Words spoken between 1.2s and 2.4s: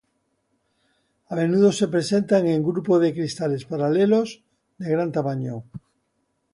A menudo se presenta